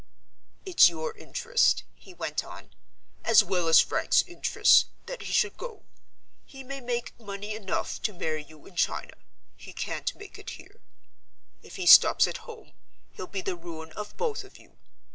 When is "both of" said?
14.17-14.57